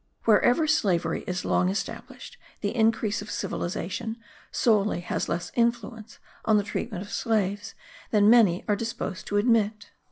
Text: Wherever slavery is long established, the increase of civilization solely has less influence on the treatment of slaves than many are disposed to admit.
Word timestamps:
Wherever 0.23 0.65
slavery 0.65 1.23
is 1.27 1.45
long 1.45 1.69
established, 1.69 2.35
the 2.61 2.75
increase 2.75 3.21
of 3.21 3.29
civilization 3.29 4.17
solely 4.51 5.01
has 5.01 5.29
less 5.29 5.51
influence 5.53 6.17
on 6.43 6.57
the 6.57 6.63
treatment 6.63 7.03
of 7.03 7.11
slaves 7.11 7.75
than 8.09 8.27
many 8.27 8.65
are 8.67 8.75
disposed 8.75 9.27
to 9.27 9.37
admit. 9.37 9.91